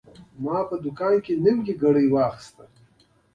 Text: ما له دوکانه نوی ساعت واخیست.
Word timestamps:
ما 0.43 0.57
له 0.69 0.75
دوکانه 0.83 1.33
نوی 1.43 1.73
ساعت 1.79 1.97
واخیست. 2.13 2.57